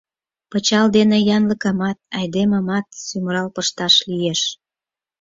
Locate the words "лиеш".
4.09-4.41